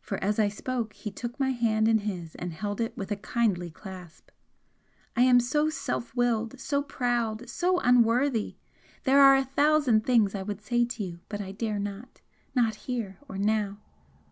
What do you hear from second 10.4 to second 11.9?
would say to you, but I dare